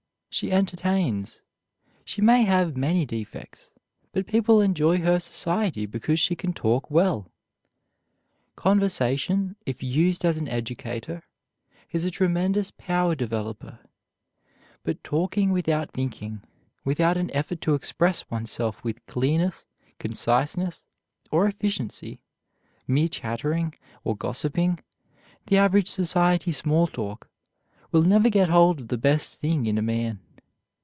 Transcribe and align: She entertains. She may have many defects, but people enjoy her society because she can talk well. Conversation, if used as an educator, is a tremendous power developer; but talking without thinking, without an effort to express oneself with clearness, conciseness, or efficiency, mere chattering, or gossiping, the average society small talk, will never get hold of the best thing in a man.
She 0.33 0.49
entertains. 0.49 1.41
She 2.05 2.21
may 2.21 2.43
have 2.45 2.77
many 2.77 3.05
defects, 3.05 3.73
but 4.13 4.25
people 4.27 4.61
enjoy 4.61 4.99
her 4.99 5.19
society 5.19 5.85
because 5.85 6.21
she 6.21 6.37
can 6.37 6.53
talk 6.53 6.89
well. 6.89 7.29
Conversation, 8.55 9.57
if 9.65 9.83
used 9.83 10.23
as 10.23 10.37
an 10.37 10.47
educator, 10.47 11.23
is 11.91 12.05
a 12.05 12.09
tremendous 12.09 12.71
power 12.71 13.13
developer; 13.13 13.79
but 14.83 15.03
talking 15.03 15.51
without 15.51 15.91
thinking, 15.91 16.41
without 16.85 17.17
an 17.17 17.29
effort 17.31 17.59
to 17.61 17.73
express 17.75 18.29
oneself 18.31 18.81
with 18.85 19.05
clearness, 19.07 19.65
conciseness, 19.99 20.85
or 21.29 21.45
efficiency, 21.45 22.21
mere 22.87 23.09
chattering, 23.09 23.73
or 24.05 24.15
gossiping, 24.15 24.79
the 25.47 25.57
average 25.57 25.89
society 25.89 26.53
small 26.53 26.87
talk, 26.87 27.27
will 27.91 28.03
never 28.03 28.29
get 28.29 28.47
hold 28.47 28.79
of 28.79 28.87
the 28.87 28.97
best 28.97 29.33
thing 29.35 29.65
in 29.65 29.77
a 29.77 29.81
man. 29.81 30.17